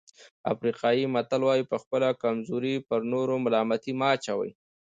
[0.53, 4.51] افریقایي متل وایي په خپله کمزوري پر نورو ملامتي مه اچوئ.